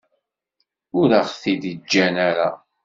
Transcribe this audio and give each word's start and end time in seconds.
Ur 0.99 1.09
aɣ-t-id-ǧǧan 1.21 2.15
ara. 2.29 2.49